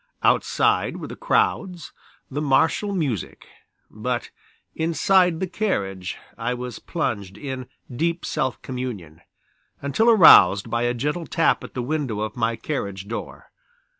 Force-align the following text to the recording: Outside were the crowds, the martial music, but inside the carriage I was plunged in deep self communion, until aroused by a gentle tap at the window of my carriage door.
Outside 0.23 0.97
were 0.97 1.05
the 1.05 1.15
crowds, 1.15 1.93
the 2.31 2.41
martial 2.41 2.91
music, 2.91 3.45
but 3.87 4.31
inside 4.73 5.39
the 5.39 5.45
carriage 5.45 6.17
I 6.39 6.55
was 6.55 6.79
plunged 6.79 7.37
in 7.37 7.67
deep 7.95 8.25
self 8.25 8.59
communion, 8.63 9.21
until 9.79 10.09
aroused 10.09 10.71
by 10.71 10.81
a 10.85 10.95
gentle 10.95 11.27
tap 11.27 11.63
at 11.63 11.75
the 11.75 11.83
window 11.83 12.21
of 12.21 12.35
my 12.35 12.55
carriage 12.55 13.07
door. 13.07 13.51